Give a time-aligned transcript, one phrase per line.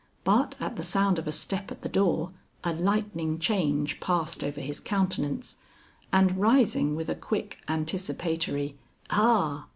[0.23, 2.31] But at the sound of a step at the door,
[2.63, 5.57] a lightning change passed over his countenance,
[6.11, 8.79] and rising with a quick anticipatory
[9.11, 9.67] "Ah!"